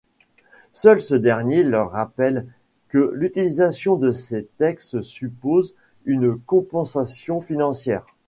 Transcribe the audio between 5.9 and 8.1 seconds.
une compensation financière.